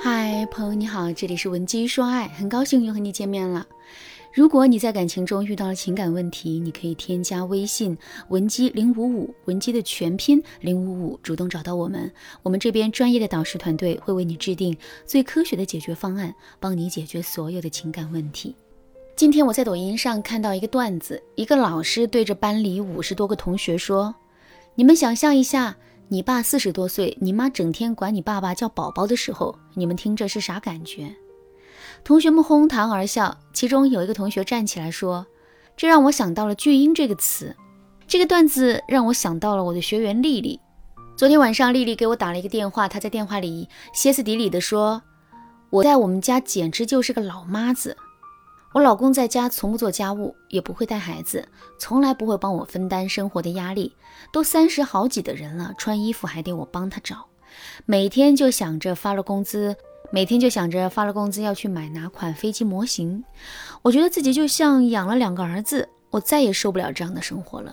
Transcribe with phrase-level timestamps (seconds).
[0.00, 3.66] 嗨，朋友你好，这里是文姬说爱，很高兴又和你见面了。
[4.32, 7.98] 如果你在感情中遇到了情感问题，你可以添加微信
[8.28, 12.08] 文姬零五五，文姬的全拼零五五，主动找到我们，
[12.44, 18.54] 我们这边专业的导师团队会为你制定最科学的解决方案，帮你解决所有的情感问题。
[19.16, 24.14] 今天我在抖音上看到一个段子，一个老师对着班里五十多个同学说
[24.76, 25.76] ：“你们想象一下。”
[26.10, 31.14] 你爸四十多岁，你妈整天管你爸爸叫宝宝的时候，你们听着是啥感觉？
[32.02, 33.36] 同学们哄堂而笑。
[33.52, 35.26] 其中有一个同学站起来说
[35.76, 37.54] ：“这让我想到了‘巨婴’这个词。”
[38.08, 40.58] 这个段子让我想到了我的学员丽丽。
[41.14, 45.02] 昨天晚上，丽丽给我打了一个电话，她在电话里歇斯底里地说
[45.68, 47.94] ：“我在我们家简直就是个老妈子。”
[48.74, 53.94] 我老公在家从不做家务，也不会带孩子，从来不会帮我分担生活的压力。
[54.30, 57.26] 都三十好几的人了，穿衣服还得我帮他找。
[57.86, 59.74] 每天就想着发了工资，
[60.10, 63.24] 每天就想着发了工资要去买哪款飞机模型。
[63.80, 67.72] 我觉得自己就像养了两个儿子，我再也受不了这样的生活了。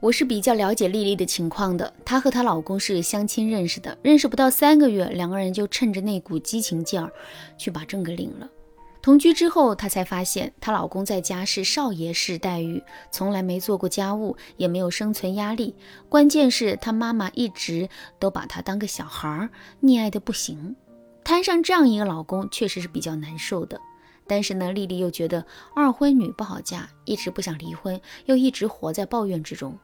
[0.00, 7.10] 我是比较了解丽丽的情况的，她和她老公是相亲认识的，认识不到三个月，两个人就趁着那股激情劲儿，
[7.56, 8.46] 去把证给领了。
[9.02, 15.74] 同居之后，她才发现她老公在家是少爷式待遇，从来没做过家务，也没有生存压力。
[16.08, 19.50] 关键是她妈妈一直都把她当个小孩儿，
[19.82, 20.76] 溺爱的不行。
[21.24, 23.80] 摊上这样一个老公，确实是比较难受的。
[24.26, 29.76] 但是呢，丽丽又觉得二婚女不好嫁，一直不想离婚，又一直活在抱怨之中。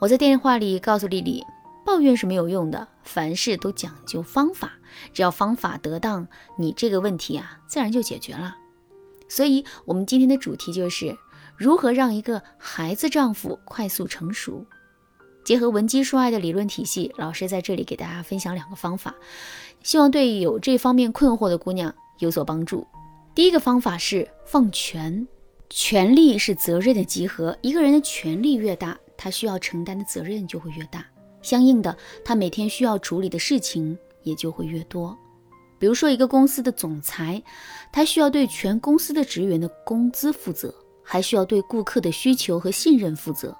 [0.00, 1.44] 我在电话里告诉丽丽。
[1.86, 4.72] 抱怨是没有用的，凡事都讲究方法，
[5.14, 6.26] 只要方法得当，
[6.58, 8.56] 你这个问题啊，自然就解决了。
[9.28, 11.16] 所以，我们今天的主题就是
[11.56, 14.66] 如何让一个孩子丈夫快速成熟。
[15.44, 19.14] 结合文姬说爱的理论体系，老师在这里给大家分享两个方法，
[19.84, 22.84] 希望对有这方面困惑的姑娘有所帮助。
[23.32, 25.28] 第一个方法是放权，
[25.70, 31.06] 权力是责任的集合，一个人的权力越大，他需要承担的责任就会越大。
[31.46, 35.16] 相应的，他每天需要处理的事情也就会越多。
[35.78, 37.40] 比如说，一个公司的总裁，
[37.92, 40.74] 他需要对全公司的职员的工资负责，
[41.04, 43.56] 还需要对顾客的需求和信任负责，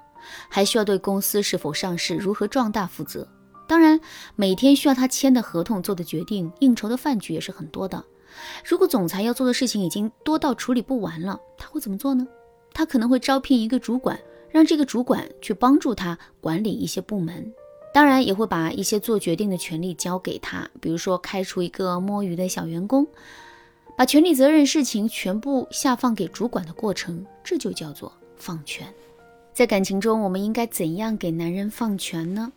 [0.49, 3.25] 还需要对公司是否上市、如何壮大负责。
[3.69, 3.97] 当然，
[4.35, 8.03] 每天需要他签的合同、做的决定、应酬的饭局也是很多的。
[8.65, 12.27] 如果总裁要做的事情已经多到处理不完了，他会怎么做呢？
[12.73, 14.19] 他可能会招聘一个主管，
[14.51, 17.53] 让这个主管去帮助他管理一些部门。
[17.97, 23.07] 当然也会把一些做决定的权利交给他，比如说开除一个摸鱼的小员工，
[23.95, 28.85] 把权利、责任、事情全部下放给主管的过程，这就叫做放权。
[29.51, 32.51] 在感情中，我们应该怎样给男人放权呢？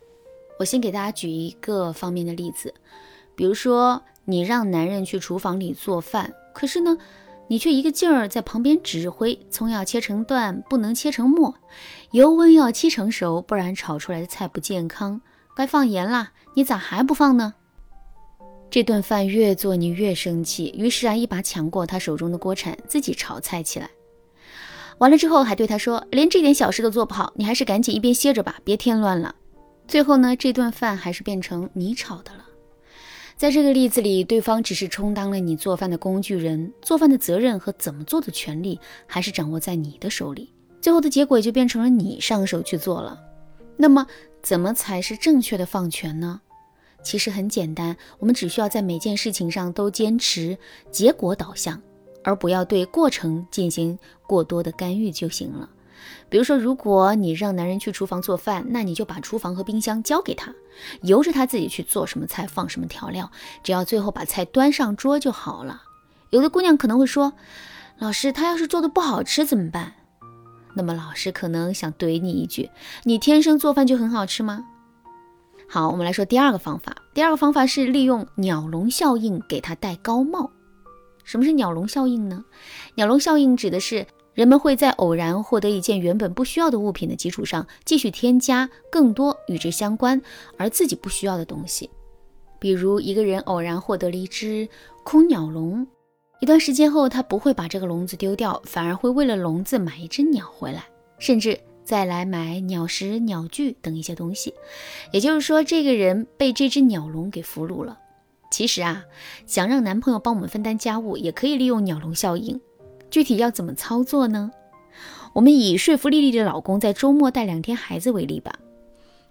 [0.59, 2.71] 我先给大家举一个方面的例子，
[3.33, 6.95] 比如说你让男人去厨房里做饭，可是呢，
[7.47, 11.55] 你却一个劲儿在旁边指挥，葱要切成段，不能切成末，
[12.11, 15.19] 油温要七成熟，不然炒出来的菜不健康。
[15.55, 17.53] 该放盐啦，你咋还不放呢？
[18.69, 23.89] 这顿饭越做你越生气，于是啊，一把抢过他手中的锅铲，自己炒菜起来。
[24.99, 29.35] 完了之后还对他说：“连这点小事都做不好，你还是赶紧一边歇着吧，别添乱了。”
[29.87, 32.45] 最后呢，这顿饭还是变成你炒的了。
[33.35, 40.53] 在这个例子里，对方只是充当了你做饭的工具人，做饭的责任和怎么做的权利还是掌握在你的手里。
[40.79, 43.19] 最后的结果也就变成了你上手去做了。
[43.81, 44.07] 那么。
[44.43, 46.41] 怎么才是正确的放权呢？
[47.03, 50.57] 其实很简单，我们只需要在每件事情上都坚持
[50.89, 51.79] 结果导向，
[52.23, 55.69] 而不要对过程进行过多的干预就行了。
[56.27, 60.51] 比如说，如果你让男人去厨房做饭，那你就把厨房和冰箱交给他，
[61.03, 63.29] 由着他自己去做什么菜，放什么调料，
[63.61, 65.83] 只要最后把菜端上桌就好了。
[66.31, 67.33] 有的姑娘可能会说
[68.01, 69.93] ：“老师，他要是做的不好吃怎么办？”
[70.75, 72.69] 那么老师可能想怼你一句
[73.03, 74.65] ：“你天生做饭就很好吃吗？”
[75.67, 76.95] 好，我们来说第二个方法。
[77.13, 80.51] 第二个方法是利用鸟笼效应给他戴高帽。
[81.23, 82.43] 什么是鸟笼效应呢？
[82.95, 90.21] 鸟笼效应指的是人们会在偶然获得一件原本不需要的物品的基础上，继续添加更多与之相关
[90.57, 91.89] 而自己不需要的东西。
[92.59, 94.67] 比如一个人偶然获得了一只
[95.03, 95.87] 空鸟笼。
[96.41, 100.85] 一段时间后，他不会把这个笼子丢掉，反而会为了笼子买一只鸟回来，
[101.19, 104.51] 甚至再来买鸟食、鸟具等一些东西。
[105.13, 107.99] 也就是说，这个人被这只鸟笼给俘虏了。
[108.49, 109.05] 其实啊，
[109.45, 112.59] 想让男朋友帮我们分担家务，也可以利用鸟笼效应。
[113.11, 114.49] 具体要怎么操作呢？
[115.33, 118.57] 我们以说服丽丽的老公在周末带两天孩子为例吧。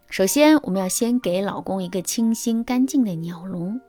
[0.09, 3.81] 首先，我们要先给老公一个清新干净的鸟笼。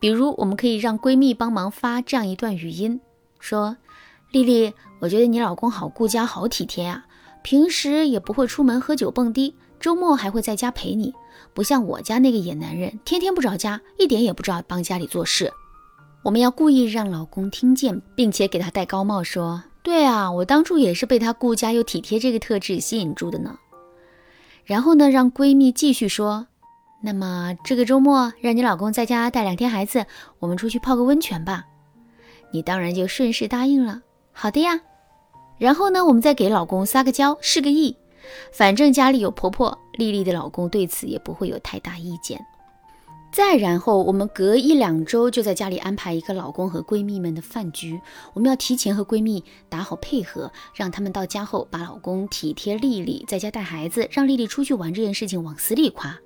[0.00, 3.00] 比如，我们可以让闺蜜帮忙发这样一段语音，
[3.38, 3.76] 说
[4.32, 7.04] ：“丽丽，我觉得你老公好顾家，好体贴呀，
[7.42, 11.12] 平时也不会出门喝酒蹦迪，周末还会在家陪你，
[11.52, 15.52] 不像我家那个野男人，天天不着家，一点也不知道帮家里做事。”
[16.24, 23.58] 我们要故意让老公听见，并且给他戴高帽，说：“对啊，我当初也是被他顾家又体贴这个特质吸引住的呢。”
[24.64, 26.46] 然后呢，让闺蜜继续说
[27.00, 30.06] ：“那么这个周末让你老公在家带两天孩子，
[30.38, 31.64] 我们出去泡个温泉吧。”
[32.52, 34.02] 你当然就顺势答应了。
[34.32, 34.80] 好的呀。
[35.58, 37.96] 然后呢，我们再给老公撒个娇，示个意，
[38.50, 42.44] 反正家里有婆婆，丽丽的老公对此也不会有太大意见。
[43.32, 48.00] 再然后，我们隔一两周就在家里安排一个老公和闺蜜们的饭局。
[48.34, 56.18] 我们要提前和闺蜜打好配合，让他们到家后把老公体贴丽丽，在家带孩子，让丽丽出去玩这件事情往死里夸。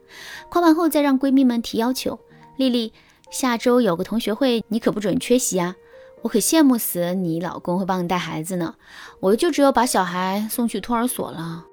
[0.49, 2.19] 夸完后，再让闺蜜们提要求：
[2.57, 2.93] 丽丽，
[3.31, 5.77] 下周有个同学会，你可不准缺席啊！
[6.23, 8.75] 我可羡慕死你老公会帮你带孩子呢，
[9.21, 11.67] 我就只有把小孩送去托儿所了。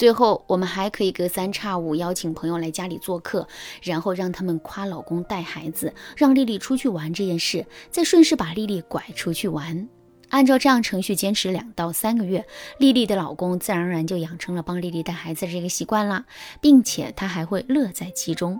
[0.00, 3.46] 最后，我们还可以隔三差五邀请朋友来家里做客，
[3.82, 9.86] 然后让他们夸老公带孩子，让丽丽出去玩这件事，再顺势把丽丽拐出去玩。
[10.30, 12.46] 按照这样程序坚持两到三个月，
[12.78, 16.24] 丽丽的老公自然而然就养成了帮丽丽带孩子这个习惯了，
[16.62, 18.58] 并且他还会乐在其中。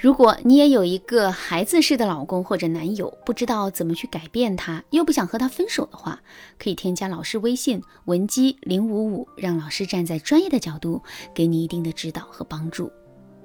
[0.00, 6.18] 如果你也有一个孩子式的老公或者男友，不知道怎么去改变他，又不想和他分手的话，
[6.58, 11.02] 可以添加老师微信文姬零五五，让老师站在专业的角度
[11.34, 12.90] 给你一定的指导和帮助。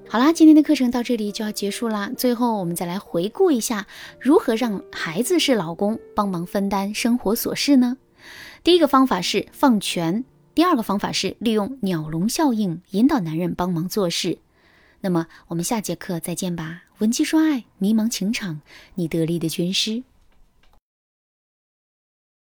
[0.08, 2.10] 好啦，今天的课程到这里就要结束啦。
[2.16, 3.86] 最后，我们再来回顾一下
[4.18, 7.98] 如何让孩子式老公帮忙分担生活琐事呢？
[8.64, 10.24] 第一个方法是放权，
[10.54, 14.38] 第二个方法是利用鸟笼效应引导男人帮忙做事。
[15.00, 16.84] 那么我们下节课再见吧。
[16.98, 18.60] 文姬说爱，迷茫情场，
[18.94, 20.02] 你得力的军师。